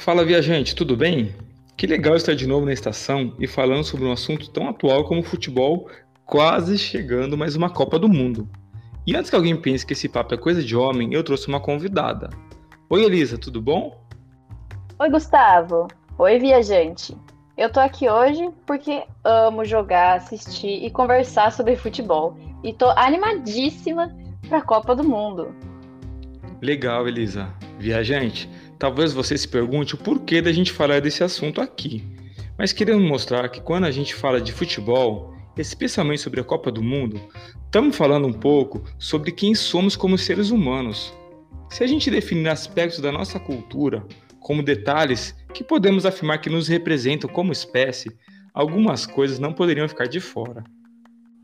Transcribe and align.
Fala 0.00 0.24
viajante, 0.24 0.74
tudo 0.74 0.96
bem? 0.96 1.34
Que 1.76 1.86
legal 1.86 2.16
estar 2.16 2.34
de 2.34 2.46
novo 2.46 2.64
na 2.64 2.72
estação 2.72 3.34
e 3.38 3.46
falando 3.46 3.84
sobre 3.84 4.06
um 4.06 4.12
assunto 4.12 4.48
tão 4.48 4.66
atual 4.66 5.04
como 5.04 5.20
o 5.20 5.22
futebol, 5.22 5.90
quase 6.24 6.78
chegando 6.78 7.36
mais 7.36 7.54
uma 7.54 7.68
Copa 7.68 7.98
do 7.98 8.08
Mundo. 8.08 8.48
E 9.06 9.14
antes 9.14 9.28
que 9.28 9.36
alguém 9.36 9.54
pense 9.54 9.84
que 9.84 9.92
esse 9.92 10.08
papo 10.08 10.32
é 10.32 10.38
coisa 10.38 10.62
de 10.62 10.74
homem, 10.74 11.12
eu 11.12 11.22
trouxe 11.22 11.48
uma 11.48 11.60
convidada. 11.60 12.30
Oi 12.88 13.04
Elisa, 13.04 13.36
tudo 13.36 13.60
bom? 13.60 14.02
Oi 14.98 15.10
Gustavo. 15.10 15.86
Oi 16.16 16.38
viajante. 16.38 17.14
Eu 17.54 17.70
tô 17.70 17.78
aqui 17.78 18.08
hoje 18.08 18.48
porque 18.66 19.04
amo 19.22 19.66
jogar, 19.66 20.16
assistir 20.16 20.82
e 20.82 20.90
conversar 20.90 21.52
sobre 21.52 21.76
futebol. 21.76 22.38
E 22.64 22.72
tô 22.72 22.88
animadíssima 22.96 24.16
pra 24.48 24.62
Copa 24.62 24.96
do 24.96 25.04
Mundo. 25.04 25.54
Legal, 26.62 27.06
Elisa. 27.06 27.52
Viajante, 27.78 28.48
talvez 28.80 29.12
você 29.12 29.36
se 29.36 29.46
pergunte 29.46 29.94
o 29.94 29.98
porquê 29.98 30.40
da 30.40 30.50
gente 30.50 30.72
falar 30.72 31.02
desse 31.02 31.22
assunto 31.22 31.60
aqui. 31.60 32.02
Mas 32.58 32.72
queremos 32.72 33.06
mostrar 33.06 33.46
que 33.50 33.60
quando 33.60 33.84
a 33.84 33.90
gente 33.90 34.14
fala 34.14 34.40
de 34.40 34.52
futebol, 34.52 35.34
especialmente 35.56 36.22
sobre 36.22 36.40
a 36.40 36.44
Copa 36.44 36.72
do 36.72 36.82
Mundo, 36.82 37.20
estamos 37.66 37.94
falando 37.94 38.26
um 38.26 38.32
pouco 38.32 38.82
sobre 38.98 39.32
quem 39.32 39.54
somos 39.54 39.96
como 39.96 40.16
seres 40.16 40.50
humanos. 40.50 41.12
Se 41.68 41.84
a 41.84 41.86
gente 41.86 42.10
definir 42.10 42.48
aspectos 42.48 43.00
da 43.00 43.12
nossa 43.12 43.38
cultura, 43.38 44.02
como 44.40 44.62
detalhes 44.62 45.36
que 45.52 45.62
podemos 45.62 46.06
afirmar 46.06 46.40
que 46.40 46.48
nos 46.48 46.66
representam 46.66 47.28
como 47.28 47.52
espécie, 47.52 48.10
algumas 48.54 49.04
coisas 49.04 49.38
não 49.38 49.52
poderiam 49.52 49.86
ficar 49.86 50.08
de 50.08 50.20
fora. 50.20 50.64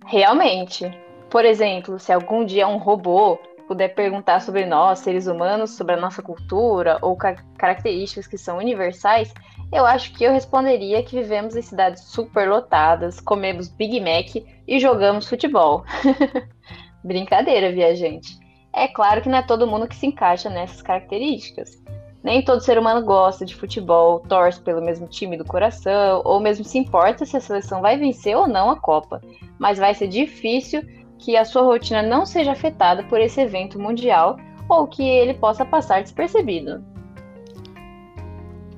Realmente. 0.06 0.90
Por 1.28 1.44
exemplo, 1.44 1.98
se 1.98 2.12
algum 2.12 2.46
dia 2.46 2.66
um 2.66 2.78
robô 2.78 3.38
puder 3.66 3.94
perguntar 3.94 4.40
sobre 4.40 4.64
nós, 4.64 5.00
seres 5.00 5.26
humanos, 5.26 5.72
sobre 5.72 5.94
a 5.94 6.00
nossa 6.00 6.22
cultura 6.22 6.98
ou 7.02 7.16
ca 7.16 7.36
características 7.58 8.26
que 8.26 8.38
são 8.38 8.58
universais, 8.58 9.32
eu 9.72 9.84
acho 9.84 10.12
que 10.12 10.24
eu 10.24 10.32
responderia 10.32 11.02
que 11.02 11.16
vivemos 11.16 11.56
em 11.56 11.62
cidades 11.62 12.04
superlotadas, 12.04 13.20
comemos 13.20 13.68
Big 13.68 14.00
Mac 14.00 14.36
e 14.66 14.78
jogamos 14.78 15.28
futebol. 15.28 15.84
Brincadeira, 17.02 17.72
viajante. 17.72 18.38
É 18.72 18.86
claro 18.86 19.22
que 19.22 19.28
não 19.28 19.38
é 19.38 19.42
todo 19.42 19.66
mundo 19.66 19.88
que 19.88 19.96
se 19.96 20.06
encaixa 20.06 20.50
nessas 20.50 20.82
características. 20.82 21.82
Nem 22.22 22.44
todo 22.44 22.60
ser 22.60 22.78
humano 22.78 23.04
gosta 23.06 23.44
de 23.44 23.54
futebol, 23.54 24.20
torce 24.20 24.60
pelo 24.60 24.84
mesmo 24.84 25.06
time 25.06 25.36
do 25.36 25.44
coração, 25.44 26.22
ou 26.24 26.40
mesmo 26.40 26.64
se 26.64 26.76
importa 26.76 27.24
se 27.24 27.36
a 27.36 27.40
seleção 27.40 27.80
vai 27.80 27.96
vencer 27.96 28.36
ou 28.36 28.48
não 28.48 28.70
a 28.70 28.80
Copa. 28.80 29.20
Mas 29.58 29.78
vai 29.78 29.94
ser 29.94 30.08
difícil 30.08 30.82
que 31.26 31.36
a 31.36 31.44
sua 31.44 31.62
rotina 31.62 32.04
não 32.04 32.24
seja 32.24 32.52
afetada 32.52 33.02
por 33.02 33.20
esse 33.20 33.40
evento 33.40 33.80
mundial 33.80 34.38
ou 34.68 34.86
que 34.86 35.02
ele 35.02 35.34
possa 35.34 35.64
passar 35.64 36.00
despercebido. 36.00 36.84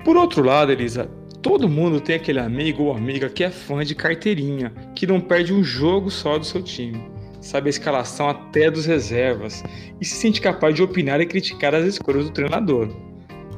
Por 0.03 0.17
outro 0.17 0.43
lado, 0.43 0.71
Elisa, 0.71 1.07
todo 1.43 1.69
mundo 1.69 2.01
tem 2.01 2.15
aquele 2.15 2.39
amigo 2.39 2.85
ou 2.85 2.91
amiga 2.91 3.29
que 3.29 3.43
é 3.43 3.51
fã 3.51 3.85
de 3.85 3.93
carteirinha, 3.93 4.73
que 4.95 5.05
não 5.05 5.21
perde 5.21 5.53
um 5.53 5.63
jogo 5.63 6.09
só 6.09 6.39
do 6.39 6.43
seu 6.45 6.63
time, 6.63 6.99
sabe 7.39 7.67
a 7.67 7.69
escalação 7.69 8.27
até 8.27 8.71
dos 8.71 8.87
reservas 8.87 9.63
e 10.01 10.05
se 10.05 10.15
sente 10.15 10.41
capaz 10.41 10.73
de 10.73 10.81
opinar 10.81 11.21
e 11.21 11.27
criticar 11.27 11.75
as 11.75 11.85
escolhas 11.85 12.25
do 12.25 12.31
treinador. 12.31 12.89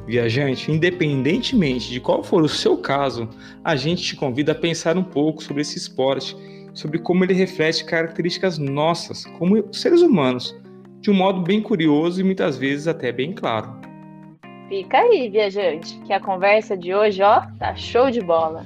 Viajante, 0.06 0.70
independentemente 0.70 1.90
de 1.90 1.98
qual 1.98 2.22
for 2.22 2.42
o 2.42 2.48
seu 2.48 2.76
caso, 2.76 3.26
a 3.64 3.74
gente 3.74 4.02
te 4.02 4.16
convida 4.16 4.52
a 4.52 4.54
pensar 4.54 4.98
um 4.98 5.04
pouco 5.04 5.42
sobre 5.42 5.62
esse 5.62 5.78
esporte, 5.78 6.36
sobre 6.74 6.98
como 6.98 7.24
ele 7.24 7.34
reflete 7.34 7.84
características 7.84 8.58
nossas 8.58 9.24
como 9.38 9.72
seres 9.72 10.02
humanos, 10.02 10.56
de 11.00 11.10
um 11.10 11.14
modo 11.14 11.42
bem 11.42 11.60
curioso 11.60 12.20
e 12.20 12.24
muitas 12.24 12.56
vezes 12.56 12.86
até 12.86 13.12
bem 13.12 13.32
claro. 13.32 13.80
Fica 14.68 14.98
aí, 14.98 15.28
viajante, 15.28 15.98
que 16.06 16.12
a 16.12 16.20
conversa 16.20 16.76
de 16.76 16.94
hoje, 16.94 17.22
ó, 17.22 17.42
tá 17.58 17.74
show 17.74 18.10
de 18.10 18.20
bola. 18.20 18.64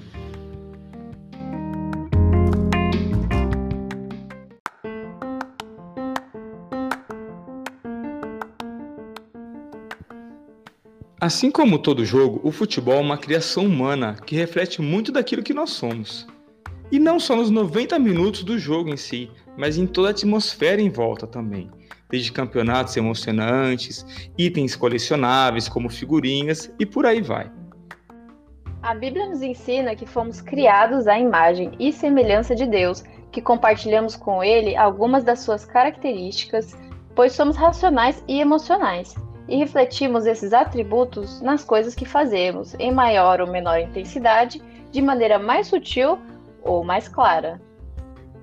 Assim 11.18 11.50
como 11.50 11.78
todo 11.78 12.04
jogo, 12.04 12.40
o 12.44 12.52
futebol 12.52 12.94
é 12.94 13.00
uma 13.00 13.18
criação 13.18 13.64
humana 13.64 14.14
que 14.14 14.36
reflete 14.36 14.80
muito 14.80 15.10
daquilo 15.10 15.42
que 15.42 15.52
nós 15.54 15.70
somos. 15.70 16.24
E 16.90 16.98
não 16.98 17.18
só 17.18 17.34
nos 17.34 17.50
90 17.50 17.98
minutos 17.98 18.44
do 18.44 18.58
jogo 18.58 18.90
em 18.90 18.96
si, 18.96 19.30
mas 19.56 19.76
em 19.76 19.86
toda 19.86 20.08
a 20.08 20.10
atmosfera 20.12 20.80
em 20.80 20.88
volta 20.88 21.26
também. 21.26 21.70
Desde 22.08 22.30
campeonatos 22.30 22.96
emocionantes, 22.96 24.06
itens 24.38 24.76
colecionáveis 24.76 25.68
como 25.68 25.88
figurinhas 25.88 26.72
e 26.78 26.86
por 26.86 27.04
aí 27.04 27.20
vai. 27.20 27.50
A 28.82 28.94
Bíblia 28.94 29.26
nos 29.26 29.42
ensina 29.42 29.96
que 29.96 30.06
fomos 30.06 30.40
criados 30.40 31.08
à 31.08 31.18
imagem 31.18 31.72
e 31.80 31.92
semelhança 31.92 32.54
de 32.54 32.66
Deus, 32.66 33.02
que 33.32 33.42
compartilhamos 33.42 34.14
com 34.14 34.44
Ele 34.44 34.76
algumas 34.76 35.24
das 35.24 35.40
suas 35.40 35.64
características, 35.64 36.76
pois 37.16 37.32
somos 37.32 37.56
racionais 37.56 38.22
e 38.28 38.40
emocionais 38.40 39.16
e 39.48 39.56
refletimos 39.56 40.26
esses 40.26 40.52
atributos 40.52 41.40
nas 41.40 41.64
coisas 41.64 41.94
que 41.94 42.04
fazemos, 42.04 42.74
em 42.78 42.92
maior 42.92 43.40
ou 43.40 43.46
menor 43.46 43.80
intensidade, 43.80 44.62
de 44.92 45.02
maneira 45.02 45.38
mais 45.38 45.66
sutil 45.66 46.18
ou 46.66 46.84
mais 46.84 47.08
clara. 47.08 47.60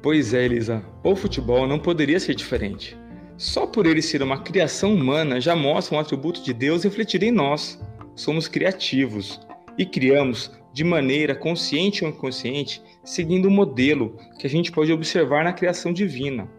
Pois 0.02 0.34
é, 0.34 0.46
Elisa, 0.46 0.84
o 1.04 1.16
futebol 1.16 1.68
não 1.68 1.80
poderia 1.80 2.20
ser 2.20 2.36
diferente. 2.36 2.98
Só 3.38 3.66
por 3.66 3.86
ele 3.86 4.02
ser 4.02 4.22
uma 4.22 4.42
criação 4.42 4.94
humana 4.94 5.40
já 5.42 5.56
mostra 5.56 5.96
um 5.96 6.00
atributo 6.00 6.44
de 6.44 6.54
Deus 6.54 6.84
refletir 6.84 7.24
em 7.24 7.32
nós. 7.32 7.82
Somos 8.16 8.48
criativos 8.48 9.40
e 9.78 9.86
criamos 9.86 10.52
de 10.74 10.84
maneira 10.84 11.36
consciente 11.36 12.04
ou 12.04 12.10
inconsciente, 12.10 12.82
seguindo 13.04 13.48
um 13.48 13.52
modelo 13.52 14.18
que 14.40 14.48
a 14.48 14.50
gente 14.50 14.72
pode 14.72 14.92
observar 14.92 15.44
na 15.44 15.54
criação 15.54 15.94
divina, 15.94 16.50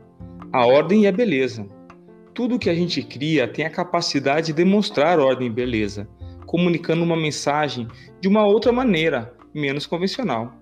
a 0.53 0.67
ordem 0.67 1.03
e 1.03 1.07
a 1.07 1.13
beleza. 1.13 1.69
Tudo 2.33 2.59
que 2.59 2.71
a 2.71 2.75
gente 2.75 3.03
cria 3.03 3.47
tem 3.47 3.65
a 3.65 3.71
capacidade 3.71 4.49
de 4.49 4.53
demonstrar 4.53 5.19
ordem 5.19 5.49
e 5.49 5.51
beleza, 5.51 6.09
comunicando 6.47 7.03
uma 7.03 7.17
mensagem 7.17 7.89
de 8.21 8.29
uma 8.29 8.45
outra 8.47 8.73
maneira, 8.73 9.35
menos 9.53 9.87
convencional. 9.87 10.53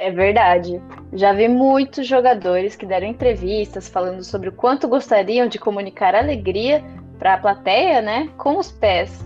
É 0.00 0.10
verdade. 0.10 0.80
Já 1.12 1.34
vi 1.34 1.46
muitos 1.46 2.06
jogadores 2.06 2.74
que 2.74 2.86
deram 2.86 3.06
entrevistas 3.06 3.86
falando 3.86 4.24
sobre 4.24 4.48
o 4.48 4.52
quanto 4.52 4.88
gostariam 4.88 5.46
de 5.46 5.58
comunicar 5.58 6.14
alegria 6.14 6.82
para 7.18 7.34
a 7.34 7.38
plateia, 7.38 8.00
né, 8.00 8.30
com 8.38 8.56
os 8.56 8.72
pés. 8.72 9.22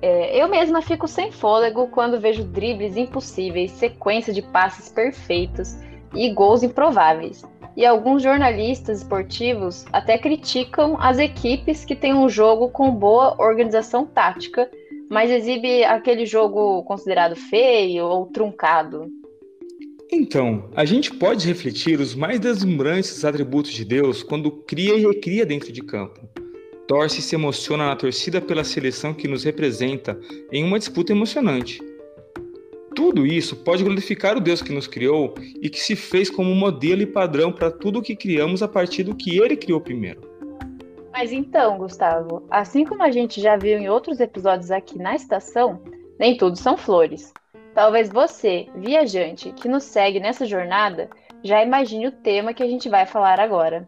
É, 0.00 0.34
eu 0.34 0.48
mesma 0.48 0.80
fico 0.80 1.06
sem 1.06 1.30
fôlego 1.30 1.88
quando 1.88 2.18
vejo 2.18 2.44
dribles 2.44 2.96
impossíveis, 2.96 3.72
sequência 3.72 4.32
de 4.32 4.40
passes 4.40 4.88
perfeitos 4.88 5.76
e 6.14 6.30
gols 6.30 6.62
improváveis 6.62 7.44
e 7.76 7.84
alguns 7.84 8.22
jornalistas 8.22 9.02
esportivos 9.02 9.84
até 9.92 10.16
criticam 10.16 10.96
as 10.98 11.18
equipes 11.18 11.84
que 11.84 11.94
têm 11.94 12.14
um 12.14 12.26
jogo 12.26 12.70
com 12.70 12.90
boa 12.90 13.36
organização 13.38 14.06
tática, 14.06 14.70
mas 15.10 15.30
exibe 15.30 15.84
aquele 15.84 16.24
jogo 16.24 16.82
considerado 16.84 17.36
feio 17.36 18.06
ou 18.06 18.24
truncado. 18.28 19.12
Então, 20.10 20.70
a 20.76 20.84
gente 20.84 21.12
pode 21.12 21.46
refletir 21.46 21.98
os 21.98 22.14
mais 22.14 22.38
deslumbrantes 22.38 23.24
atributos 23.24 23.72
de 23.72 23.84
Deus 23.84 24.22
quando 24.22 24.52
cria 24.52 24.94
e 24.94 25.04
recria 25.04 25.44
dentro 25.44 25.72
de 25.72 25.82
campo. 25.82 26.20
Torce 26.86 27.18
e 27.18 27.22
se 27.22 27.34
emociona 27.34 27.86
na 27.86 27.96
torcida 27.96 28.40
pela 28.40 28.62
seleção 28.62 29.12
que 29.12 29.26
nos 29.26 29.42
representa 29.42 30.18
em 30.52 30.62
uma 30.62 30.78
disputa 30.78 31.12
emocionante. 31.12 31.80
Tudo 32.94 33.26
isso 33.26 33.56
pode 33.56 33.82
glorificar 33.82 34.36
o 34.36 34.40
Deus 34.40 34.62
que 34.62 34.72
nos 34.72 34.86
criou 34.86 35.34
e 35.60 35.68
que 35.68 35.80
se 35.80 35.96
fez 35.96 36.30
como 36.30 36.54
modelo 36.54 37.02
e 37.02 37.06
padrão 37.06 37.50
para 37.50 37.70
tudo 37.70 37.98
o 37.98 38.02
que 38.02 38.14
criamos 38.14 38.62
a 38.62 38.68
partir 38.68 39.02
do 39.02 39.14
que 39.14 39.38
ele 39.38 39.56
criou 39.56 39.80
primeiro. 39.80 40.20
Mas 41.12 41.32
então, 41.32 41.78
Gustavo, 41.78 42.46
assim 42.48 42.84
como 42.84 43.02
a 43.02 43.10
gente 43.10 43.40
já 43.40 43.56
viu 43.56 43.76
em 43.76 43.88
outros 43.88 44.20
episódios 44.20 44.70
aqui 44.70 44.98
na 44.98 45.16
estação, 45.16 45.82
nem 46.18 46.36
tudo 46.36 46.56
são 46.56 46.76
flores. 46.76 47.32
Talvez 47.76 48.08
você, 48.08 48.70
viajante, 48.74 49.52
que 49.52 49.68
nos 49.68 49.84
segue 49.84 50.18
nessa 50.18 50.46
jornada, 50.46 51.10
já 51.42 51.62
imagine 51.62 52.06
o 52.06 52.10
tema 52.10 52.54
que 52.54 52.62
a 52.62 52.66
gente 52.66 52.88
vai 52.88 53.04
falar 53.04 53.38
agora. 53.38 53.86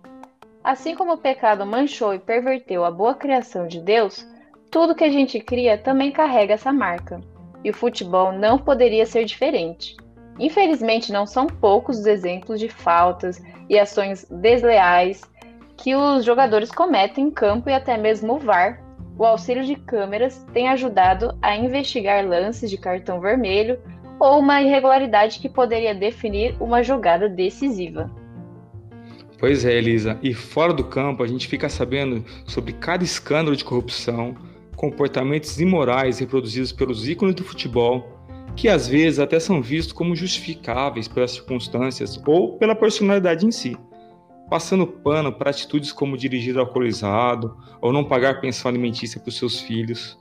Assim 0.62 0.94
como 0.94 1.14
o 1.14 1.18
pecado 1.18 1.64
manchou 1.64 2.12
e 2.12 2.18
perverteu 2.18 2.84
a 2.84 2.90
boa 2.90 3.14
criação 3.14 3.66
de 3.66 3.80
Deus, 3.80 4.28
tudo 4.70 4.94
que 4.94 5.04
a 5.04 5.08
gente 5.08 5.40
cria 5.40 5.78
também 5.78 6.12
carrega 6.12 6.52
essa 6.52 6.70
marca 6.70 7.18
e 7.64 7.70
o 7.70 7.74
futebol 7.74 8.30
não 8.30 8.58
poderia 8.58 9.06
ser 9.06 9.24
diferente. 9.24 9.96
Infelizmente, 10.38 11.10
não 11.10 11.24
são 11.24 11.46
poucos 11.46 12.00
os 12.00 12.06
exemplos 12.06 12.60
de 12.60 12.68
faltas 12.68 13.42
e 13.70 13.78
ações 13.78 14.26
desleais 14.28 15.22
que 15.78 15.96
os 15.96 16.26
jogadores 16.26 16.70
cometem 16.70 17.28
em 17.28 17.30
campo 17.30 17.70
e 17.70 17.72
até 17.72 17.96
mesmo 17.96 18.34
o 18.34 18.38
VAR. 18.38 18.84
O 19.18 19.24
auxílio 19.24 19.64
de 19.64 19.74
câmeras 19.74 20.46
tem 20.54 20.68
ajudado 20.68 21.36
a 21.42 21.56
investigar 21.56 22.24
lances 22.24 22.70
de 22.70 22.78
cartão 22.78 23.20
vermelho 23.20 23.76
ou 24.20 24.38
uma 24.38 24.62
irregularidade 24.62 25.40
que 25.40 25.48
poderia 25.48 25.92
definir 25.92 26.54
uma 26.60 26.84
jogada 26.84 27.28
decisiva. 27.28 28.08
Pois 29.38 29.64
é, 29.64 29.74
Elisa. 29.74 30.18
E 30.22 30.32
fora 30.32 30.72
do 30.72 30.84
campo, 30.84 31.24
a 31.24 31.26
gente 31.26 31.48
fica 31.48 31.68
sabendo 31.68 32.24
sobre 32.46 32.72
cada 32.72 33.02
escândalo 33.02 33.56
de 33.56 33.64
corrupção, 33.64 34.36
comportamentos 34.76 35.60
imorais 35.60 36.20
reproduzidos 36.20 36.70
pelos 36.70 37.08
ícones 37.08 37.34
do 37.34 37.42
futebol, 37.42 38.08
que 38.54 38.68
às 38.68 38.86
vezes 38.86 39.18
até 39.18 39.40
são 39.40 39.60
vistos 39.60 39.92
como 39.92 40.14
justificáveis 40.14 41.08
pelas 41.08 41.32
circunstâncias 41.32 42.20
ou 42.24 42.56
pela 42.56 42.74
personalidade 42.74 43.46
em 43.46 43.50
si, 43.50 43.76
passando 44.48 44.86
pano 44.86 45.32
para 45.32 45.50
atitudes 45.50 45.92
como 45.92 46.16
dirigir 46.16 46.58
alcoolizado 46.58 47.56
ou 47.80 47.92
não 47.92 48.04
pagar 48.04 48.40
pensão 48.40 48.68
alimentícia 48.68 49.20
para 49.20 49.28
os 49.28 49.36
seus 49.36 49.60
filhos. 49.60 50.18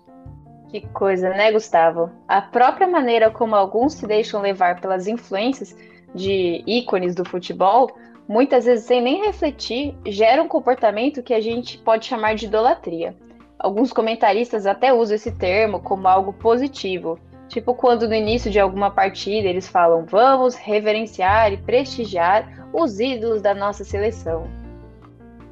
Que 0.70 0.82
coisa, 0.90 1.30
né, 1.30 1.52
Gustavo? 1.52 2.12
A 2.28 2.42
própria 2.42 2.88
maneira 2.88 3.32
como 3.32 3.56
alguns 3.56 3.94
se 3.94 4.06
deixam 4.06 4.42
levar 4.42 4.82
pelas 4.82 5.08
influências 5.08 5.76
de 6.14 6.62
ícones 6.68 7.16
do 7.16 7.24
futebol, 7.24 7.90
muitas 8.28 8.66
vezes 8.66 8.86
sem 8.86 9.02
nem 9.02 9.26
refletir, 9.26 9.96
gera 10.06 10.44
um 10.44 10.48
comportamento 10.48 11.24
que 11.24 11.34
a 11.34 11.40
gente 11.40 11.78
pode 11.78 12.06
chamar 12.06 12.36
de 12.36 12.48
idolatria. 12.48 13.16
Alguns 13.58 13.94
comentaristas 13.94 14.66
até 14.66 14.94
usam 14.94 15.16
esse 15.16 15.32
termo 15.32 15.80
como 15.80 16.08
algo 16.08 16.34
positivo, 16.34 17.18
tipo 17.48 17.74
quando 17.74 18.08
no 18.08 18.14
início 18.14 18.52
de 18.52 18.60
alguma 18.60 18.92
partida 18.92 19.48
eles 19.48 19.68
falam 19.68 20.06
vamos 20.06 20.56
reverenciar 20.56 21.54
e 21.54 21.58
prestigiar 21.58 22.57
os 22.74 23.00
ídolos 23.00 23.42
da 23.42 23.54
nossa 23.54 23.84
seleção. 23.84 24.48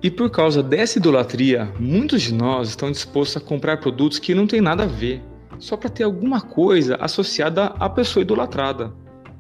E 0.04 0.12
por 0.12 0.30
causa 0.30 0.62
dessa 0.62 1.00
idolatria, 1.00 1.74
muitos 1.80 2.22
de 2.22 2.34
nós 2.34 2.70
estão 2.70 2.92
dispostos 2.92 3.38
a 3.38 3.46
comprar 3.46 3.78
produtos 3.78 4.20
que 4.20 4.36
não 4.36 4.46
têm 4.46 4.62
nada 4.62 4.84
a 4.84 4.88
ver, 4.88 5.22
só 5.58 5.76
para 5.76 5.90
ter 5.90 6.04
alguma 6.04 6.42
coisa 6.42 6.96
associada 7.00 7.66
à 7.80 7.90
pessoa 7.90 8.22
idolatrada. 8.22 8.94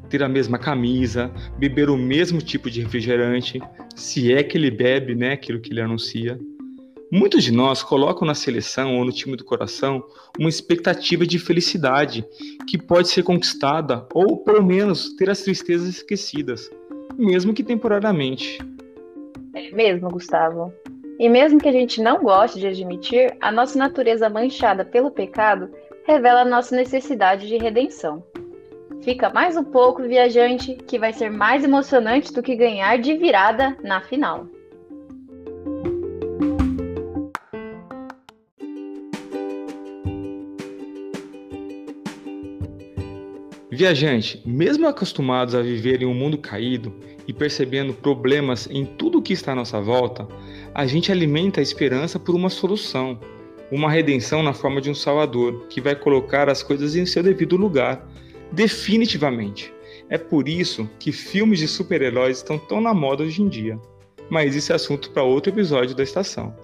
Ter 0.09 0.23
a 0.23 0.29
mesma 0.29 0.57
camisa, 0.57 1.31
beber 1.57 1.89
o 1.89 1.97
mesmo 1.97 2.41
tipo 2.41 2.69
de 2.69 2.81
refrigerante, 2.81 3.61
se 3.95 4.33
é 4.33 4.41
que 4.43 4.57
ele 4.57 4.71
bebe, 4.71 5.13
né, 5.13 5.33
aquilo 5.33 5.59
que 5.59 5.71
ele 5.71 5.81
anuncia. 5.81 6.39
Muitos 7.11 7.43
de 7.43 7.51
nós 7.51 7.83
colocam 7.83 8.27
na 8.27 8.33
seleção 8.33 8.97
ou 8.97 9.05
no 9.05 9.11
time 9.11 9.35
do 9.35 9.45
coração 9.45 10.03
uma 10.39 10.49
expectativa 10.49 11.25
de 11.25 11.37
felicidade 11.37 12.25
que 12.67 12.77
pode 12.77 13.09
ser 13.09 13.23
conquistada 13.23 14.07
ou, 14.13 14.43
pelo 14.43 14.63
menos, 14.63 15.13
ter 15.15 15.29
as 15.29 15.41
tristezas 15.41 15.87
esquecidas, 15.87 16.69
mesmo 17.13 17.53
que 17.53 17.63
temporariamente. 17.63 18.59
É 19.53 19.71
mesmo, 19.71 20.09
Gustavo. 20.09 20.73
E 21.17 21.29
mesmo 21.29 21.59
que 21.59 21.69
a 21.69 21.71
gente 21.71 22.01
não 22.01 22.23
goste 22.23 22.59
de 22.59 22.67
admitir, 22.67 23.35
a 23.39 23.51
nossa 23.51 23.79
natureza 23.79 24.29
manchada 24.29 24.83
pelo 24.83 25.11
pecado 25.11 25.69
revela 26.05 26.41
a 26.41 26.45
nossa 26.45 26.75
necessidade 26.75 27.47
de 27.47 27.57
redenção. 27.57 28.23
Fica 29.01 29.29
mais 29.29 29.55
um 29.55 29.63
pouco, 29.63 30.03
viajante, 30.03 30.75
que 30.75 30.99
vai 30.99 31.13
ser 31.13 31.29
mais 31.29 31.63
emocionante 31.63 32.33
do 32.33 32.43
que 32.43 32.55
ganhar 32.55 32.97
de 32.97 33.15
virada 33.15 33.77
na 33.83 34.01
final. 34.01 34.47
Viajante, 43.75 44.41
mesmo 44.45 44.87
acostumados 44.87 45.53
a 45.53 45.61
viver 45.61 46.01
em 46.01 46.05
um 46.05 46.13
mundo 46.13 46.37
caído 46.37 46.93
e 47.27 47.33
percebendo 47.33 47.93
problemas 47.93 48.69
em 48.71 48.85
tudo 48.85 49.17
o 49.17 49.21
que 49.21 49.33
está 49.33 49.51
à 49.51 49.55
nossa 49.55 49.81
volta, 49.81 50.25
a 50.73 50.85
gente 50.85 51.11
alimenta 51.11 51.59
a 51.59 51.63
esperança 51.63 52.17
por 52.17 52.33
uma 52.33 52.49
solução, 52.49 53.19
uma 53.69 53.91
redenção 53.91 54.41
na 54.41 54.53
forma 54.53 54.79
de 54.79 54.89
um 54.89 54.95
Salvador 54.95 55.65
que 55.69 55.81
vai 55.81 55.93
colocar 55.93 56.49
as 56.49 56.63
coisas 56.63 56.95
em 56.95 57.05
seu 57.05 57.21
devido 57.21 57.57
lugar, 57.57 58.07
definitivamente. 58.49 59.73
É 60.09 60.17
por 60.17 60.47
isso 60.47 60.89
que 60.97 61.11
filmes 61.11 61.59
de 61.59 61.67
super-heróis 61.67 62.37
estão 62.37 62.57
tão 62.57 62.79
na 62.79 62.93
moda 62.93 63.23
hoje 63.23 63.41
em 63.41 63.49
dia. 63.49 63.77
Mas 64.29 64.55
isso 64.55 64.71
é 64.71 64.75
assunto 64.75 65.11
para 65.11 65.21
outro 65.21 65.51
episódio 65.51 65.93
da 65.93 66.03
estação. 66.03 66.55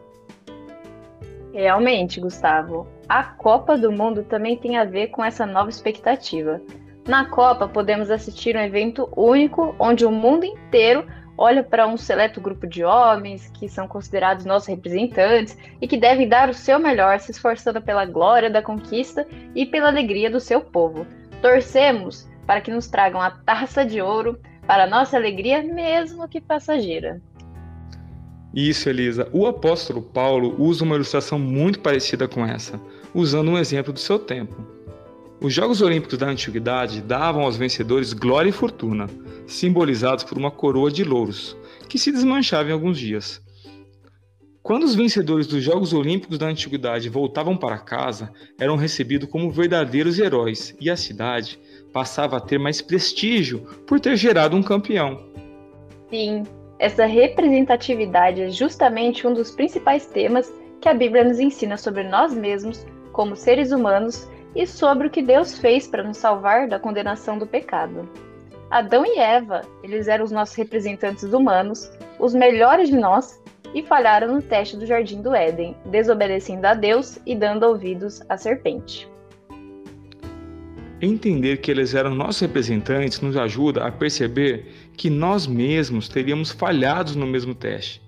Realmente, 1.54 2.22
Gustavo, 2.22 2.88
a 3.10 3.22
Copa 3.22 3.78
do 3.78 3.92
Mundo 3.92 4.24
também 4.24 4.56
tem 4.56 4.78
a 4.78 4.86
ver 4.86 5.08
com 5.08 5.22
essa 5.22 5.46
nova 5.46 5.70
expectativa. 5.70 6.62
Na 7.08 7.26
Copa, 7.26 7.68
podemos 7.68 8.12
assistir 8.12 8.56
um 8.56 8.62
evento 8.62 9.10
único 9.16 9.76
onde 9.80 10.06
o 10.06 10.12
mundo 10.12 10.46
inteiro 10.46 11.06
olha 11.38 11.64
para 11.64 11.88
um 11.88 11.98
seleto 11.98 12.40
grupo 12.40 12.68
de 12.68 12.84
homens 12.84 13.50
que 13.56 13.68
são 13.68 13.88
considerados 13.88 14.46
nossos 14.46 14.70
representantes 14.70 15.58
e 15.82 15.88
que 15.88 15.98
devem 15.98 16.28
dar 16.28 16.50
o 16.50 16.54
seu 16.54 16.78
melhor, 16.78 17.20
se 17.20 17.32
esforçando 17.32 17.82
pela 17.82 18.06
glória 18.06 18.50
da 18.50 18.62
conquista 18.62 19.26
e 19.56 19.66
pela 19.66 19.88
alegria 19.88 20.30
do 20.30 20.40
seu 20.40 20.62
povo. 20.62 21.08
Torcemos 21.42 22.30
para 22.46 22.62
que 22.62 22.70
nos 22.70 22.88
tragam 22.88 23.20
a 23.20 23.32
taça 23.32 23.84
de 23.84 24.02
ouro 24.02 24.40
para 24.68 24.86
nossa 24.86 25.18
alegria, 25.18 25.64
mesmo 25.64 26.28
que 26.28 26.40
passageira. 26.40 27.20
Isso, 28.54 28.90
Elisa. 28.90 29.28
O 29.32 29.48
apóstolo 29.48 30.02
Paulo 30.02 30.56
usa 30.60 30.84
uma 30.84 30.96
ilustração 30.96 31.40
muito 31.40 31.80
parecida 31.80 32.28
com 32.28 32.46
essa, 32.46 32.80
usando 33.14 33.50
um 33.50 33.58
exemplo 33.58 33.92
do 33.92 34.00
seu 34.00 34.20
tempo. 34.20 34.81
Os 35.44 35.56
Jogos 35.56 35.82
Olímpicos 35.82 36.20
da 36.20 36.28
Antiguidade 36.28 37.02
davam 37.02 37.42
aos 37.42 37.58
vencedores 37.58 38.14
glória 38.14 38.50
e 38.50 38.52
fortuna, 38.52 39.10
simbolizados 39.48 40.24
por 40.24 40.38
uma 40.38 40.52
coroa 40.52 40.92
de 40.92 41.04
louros, 41.04 41.58
que 41.90 41.98
se 41.98 42.12
desmanchava 42.12 42.70
em 42.70 42.74
alguns 42.74 43.00
dias. 43.00 43.42
Quando 44.62 44.84
os 44.84 44.94
vencedores 44.94 45.48
dos 45.48 45.64
Jogos 45.64 45.94
Olímpicos 45.94 46.38
da 46.38 46.46
Antiguidade 46.46 47.10
voltavam 47.10 47.58
para 47.58 47.80
casa, 47.80 48.32
eram 48.60 48.76
recebidos 48.76 49.28
como 49.32 49.50
verdadeiros 49.50 50.20
heróis 50.20 50.76
e 50.80 50.92
a 50.92 50.96
cidade 50.96 51.60
passava 51.92 52.38
a 52.38 52.40
ter 52.40 52.60
mais 52.60 52.80
prestígio 52.80 53.62
por 53.88 54.00
ter 54.00 54.16
gerado 54.18 54.56
um 54.56 54.62
campeão. 54.62 55.26
Sim, 56.12 56.44
essa 56.78 57.08
representatividade 57.08 58.42
é 58.42 58.50
justamente 58.52 59.26
um 59.26 59.34
dos 59.34 59.50
principais 59.50 60.06
temas 60.06 60.54
que 60.80 60.88
a 60.88 60.94
Bíblia 60.94 61.24
nos 61.24 61.40
ensina 61.40 61.78
sobre 61.78 62.04
nós 62.04 62.32
mesmos, 62.32 62.86
como 63.12 63.36
seres 63.36 63.72
humanos, 63.72 64.30
e 64.56 64.66
sobre 64.68 65.08
o 65.08 65.10
que 65.10 65.22
Deus 65.22 65.58
fez 65.58 65.88
para 65.88 66.04
nos 66.04 66.18
salvar 66.18 66.68
da 66.68 66.80
condenação 66.80 67.38
do 67.38 67.48
pecado. 67.48 68.08
Adão 68.70 69.06
e 69.06 69.20
Eva, 69.20 69.62
eles 69.84 70.08
eram 70.08 70.24
os 70.24 70.32
nossos 70.32 70.56
representantes 70.56 71.24
humanos, 71.24 71.92
os 72.20 72.34
melhores 72.34 72.90
de 72.90 72.96
nós, 72.96 73.42
e 73.74 73.84
falharam 73.84 74.34
no 74.34 74.42
teste 74.42 74.78
do 74.78 74.86
jardim 74.86 75.22
do 75.22 75.34
Éden, 75.34 75.76
desobedecendo 75.86 76.66
a 76.66 76.74
Deus 76.74 77.20
e 77.26 77.36
dando 77.36 77.64
ouvidos 77.64 78.22
à 78.30 78.38
serpente. 78.38 79.10
Entender 81.02 81.58
que 81.58 81.72
eles 81.72 81.96
eram 81.96 82.14
nossos 82.14 82.42
representantes 82.42 83.22
nos 83.22 83.36
ajuda 83.36 83.86
a 83.86 83.92
perceber 83.92 84.68
que 84.96 85.10
nós 85.10 85.48
mesmos 85.48 86.08
teríamos 86.08 86.52
falhado 86.52 87.18
no 87.18 87.26
mesmo 87.26 87.56
teste. 87.56 88.02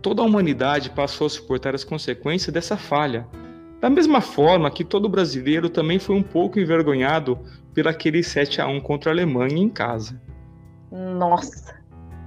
Toda 0.00 0.22
a 0.22 0.24
humanidade 0.24 0.90
passou 0.90 1.26
a 1.26 1.30
suportar 1.30 1.74
as 1.74 1.84
consequências 1.84 2.52
dessa 2.52 2.76
falha, 2.76 3.26
da 3.80 3.88
mesma 3.88 4.20
forma 4.20 4.70
que 4.70 4.84
todo 4.84 5.08
brasileiro 5.08 5.70
também 5.70 5.98
foi 5.98 6.14
um 6.14 6.22
pouco 6.22 6.60
envergonhado 6.60 7.38
pelo 7.72 7.88
aquele 7.88 8.22
7 8.22 8.60
a 8.60 8.66
1 8.66 8.80
contra 8.80 9.10
a 9.10 9.14
Alemanha 9.14 9.56
em 9.56 9.68
casa. 9.68 10.20
Nossa, 10.90 11.74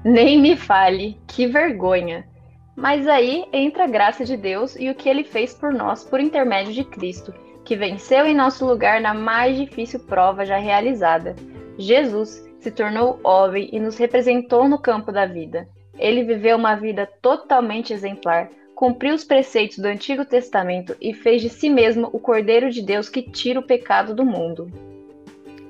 nem 0.03 0.41
me 0.41 0.55
fale, 0.55 1.17
que 1.27 1.45
vergonha. 1.45 2.27
Mas 2.75 3.07
aí 3.07 3.45
entra 3.53 3.83
a 3.83 3.87
graça 3.87 4.25
de 4.25 4.35
Deus 4.35 4.75
e 4.75 4.89
o 4.89 4.95
que 4.95 5.07
ele 5.07 5.23
fez 5.23 5.53
por 5.53 5.71
nós 5.71 6.03
por 6.03 6.19
intermédio 6.19 6.73
de 6.73 6.83
Cristo, 6.83 7.31
que 7.63 7.75
venceu 7.75 8.25
em 8.25 8.33
nosso 8.33 8.65
lugar 8.65 8.99
na 8.99 9.13
mais 9.13 9.55
difícil 9.55 9.99
prova 9.99 10.45
já 10.45 10.57
realizada. 10.57 11.35
Jesus 11.77 12.43
se 12.59 12.71
tornou 12.71 13.19
homem 13.23 13.69
e 13.71 13.79
nos 13.79 13.97
representou 13.97 14.67
no 14.67 14.79
campo 14.79 15.11
da 15.11 15.25
vida. 15.25 15.67
Ele 15.99 16.23
viveu 16.23 16.57
uma 16.57 16.75
vida 16.75 17.07
totalmente 17.21 17.93
exemplar, 17.93 18.49
cumpriu 18.75 19.13
os 19.13 19.23
preceitos 19.23 19.77
do 19.77 19.87
Antigo 19.87 20.25
Testamento 20.25 20.95
e 20.99 21.13
fez 21.13 21.41
de 21.41 21.49
si 21.49 21.69
mesmo 21.69 22.09
o 22.11 22.19
Cordeiro 22.19 22.69
de 22.69 22.81
Deus 22.81 23.09
que 23.09 23.21
tira 23.21 23.59
o 23.59 23.65
pecado 23.65 24.13
do 24.13 24.25
mundo. 24.25 24.71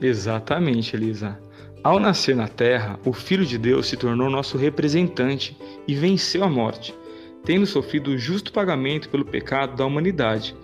Exatamente, 0.01 0.95
Elisa. 0.95 1.39
Ao 1.83 1.99
nascer 1.99 2.35
na 2.35 2.47
terra, 2.47 2.99
o 3.05 3.11
Filho 3.11 3.45
de 3.45 3.57
Deus 3.57 3.87
se 3.87 3.97
tornou 3.97 4.29
nosso 4.29 4.57
representante 4.57 5.57
e 5.87 5.93
venceu 5.93 6.43
a 6.43 6.49
morte, 6.49 6.95
tendo 7.43 7.65
sofrido 7.65 8.11
o 8.11 8.17
justo 8.17 8.53
pagamento 8.53 9.09
pelo 9.09 9.25
pecado 9.25 9.75
da 9.75 9.85
humanidade 9.85 10.55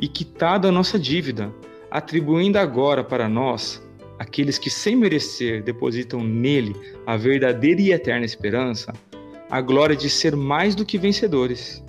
e 0.00 0.08
quitado 0.08 0.66
a 0.66 0.72
nossa 0.72 0.98
dívida, 0.98 1.52
atribuindo 1.90 2.58
agora 2.58 3.04
para 3.04 3.28
nós, 3.28 3.86
aqueles 4.18 4.58
que 4.58 4.70
sem 4.70 4.96
merecer 4.96 5.62
depositam 5.62 6.24
nele 6.24 6.74
a 7.06 7.16
verdadeira 7.16 7.80
e 7.82 7.92
eterna 7.92 8.24
esperança, 8.24 8.94
a 9.52 9.60
glória 9.60 9.94
de 9.94 10.08
ser 10.08 10.34
mais 10.34 10.74
do 10.74 10.82
que 10.82 10.96
vencedores. 10.96 11.84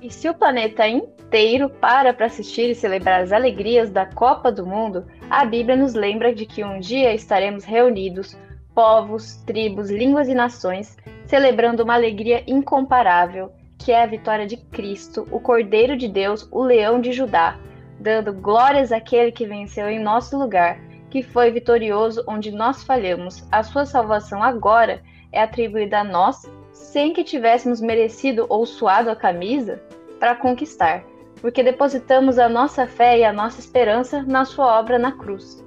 E 0.00 0.12
se 0.12 0.28
o 0.28 0.34
planeta 0.34 0.84
inteiro 0.88 1.70
para 1.70 2.12
para 2.12 2.26
assistir 2.26 2.70
e 2.70 2.74
celebrar 2.74 3.22
as 3.22 3.30
alegrias 3.30 3.88
da 3.88 4.04
Copa 4.04 4.50
do 4.50 4.66
Mundo, 4.66 5.06
a 5.30 5.44
Bíblia 5.44 5.76
nos 5.76 5.94
lembra 5.94 6.34
de 6.34 6.44
que 6.44 6.64
um 6.64 6.80
dia 6.80 7.14
estaremos 7.14 7.62
reunidos, 7.62 8.36
povos, 8.74 9.36
tribos, 9.46 9.92
línguas 9.92 10.26
e 10.26 10.34
nações, 10.34 10.96
celebrando 11.24 11.84
uma 11.84 11.94
alegria 11.94 12.42
incomparável, 12.48 13.52
que 13.78 13.92
é 13.92 14.02
a 14.02 14.06
vitória 14.06 14.44
de 14.44 14.56
Cristo, 14.56 15.24
o 15.30 15.38
Cordeiro 15.38 15.96
de 15.96 16.08
Deus, 16.08 16.48
o 16.50 16.64
Leão 16.64 17.00
de 17.00 17.12
Judá, 17.12 17.60
dando 18.00 18.32
glórias 18.32 18.90
àquele 18.90 19.30
que 19.30 19.46
venceu 19.46 19.88
em 19.88 20.00
nosso 20.00 20.36
lugar, 20.36 20.80
que 21.10 21.22
foi 21.22 21.52
vitorioso 21.52 22.24
onde 22.26 22.50
nós 22.50 22.82
falhamos. 22.82 23.46
A 23.52 23.62
sua 23.62 23.86
salvação 23.86 24.42
agora 24.42 25.00
é 25.30 25.40
atribuída 25.40 26.00
a 26.00 26.04
nós 26.04 26.42
sem 26.72 27.12
que 27.12 27.24
tivéssemos 27.24 27.80
merecido 27.80 28.46
ou 28.48 28.66
suado 28.66 29.10
a 29.10 29.16
camisa 29.16 29.82
para 30.18 30.34
conquistar. 30.34 31.04
porque 31.40 31.60
depositamos 31.60 32.38
a 32.38 32.48
nossa 32.48 32.86
fé 32.86 33.18
e 33.18 33.24
a 33.24 33.32
nossa 33.32 33.58
esperança 33.58 34.22
na 34.22 34.44
sua 34.44 34.78
obra 34.78 34.96
na 34.96 35.10
cruz. 35.10 35.62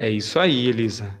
É 0.00 0.08
isso 0.08 0.40
aí, 0.40 0.68
Elisa. 0.68 1.14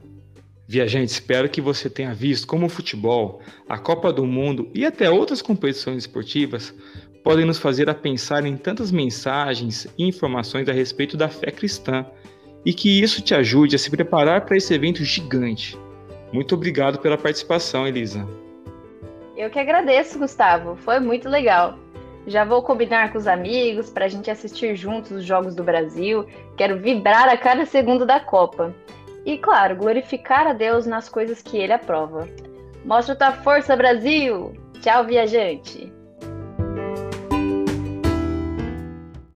Viajante, 0.66 1.12
espero 1.12 1.48
que 1.48 1.60
você 1.60 1.90
tenha 1.90 2.14
visto 2.14 2.46
como 2.46 2.66
o 2.66 2.70
futebol, 2.70 3.40
a 3.68 3.78
Copa 3.78 4.10
do 4.10 4.24
Mundo 4.24 4.70
e 4.74 4.86
até 4.86 5.10
outras 5.10 5.42
competições 5.42 5.98
esportivas 5.98 6.74
podem 7.22 7.44
nos 7.44 7.58
fazer 7.58 7.90
a 7.90 7.94
pensar 7.94 8.46
em 8.46 8.56
tantas 8.56 8.90
mensagens 8.90 9.86
e 9.98 10.06
informações 10.06 10.66
a 10.68 10.72
respeito 10.72 11.16
da 11.16 11.28
fé 11.28 11.50
cristã 11.50 12.06
e 12.64 12.72
que 12.72 13.02
isso 13.02 13.20
te 13.20 13.34
ajude 13.34 13.76
a 13.76 13.78
se 13.78 13.90
preparar 13.90 14.46
para 14.46 14.56
esse 14.56 14.72
evento 14.72 15.04
gigante. 15.04 15.76
Muito 16.32 16.54
obrigado 16.54 16.98
pela 16.98 17.18
participação, 17.18 17.86
Elisa. 17.86 18.26
Eu 19.38 19.48
que 19.50 19.58
agradeço, 19.60 20.18
Gustavo. 20.18 20.74
Foi 20.78 20.98
muito 20.98 21.28
legal. 21.28 21.78
Já 22.26 22.44
vou 22.44 22.60
combinar 22.60 23.12
com 23.12 23.18
os 23.18 23.28
amigos 23.28 23.88
para 23.88 24.06
a 24.06 24.08
gente 24.08 24.28
assistir 24.28 24.74
juntos 24.74 25.12
os 25.12 25.24
Jogos 25.24 25.54
do 25.54 25.62
Brasil. 25.62 26.26
Quero 26.56 26.80
vibrar 26.80 27.28
a 27.28 27.36
cada 27.36 27.64
segundo 27.64 28.04
da 28.04 28.18
Copa. 28.18 28.74
E, 29.24 29.38
claro, 29.38 29.76
glorificar 29.76 30.48
a 30.48 30.52
Deus 30.52 30.86
nas 30.86 31.08
coisas 31.08 31.40
que 31.40 31.56
ele 31.56 31.72
aprova. 31.72 32.28
Mostra 32.84 33.14
tua 33.14 33.30
força, 33.30 33.76
Brasil! 33.76 34.52
Tchau, 34.80 35.04
viajante! 35.04 35.97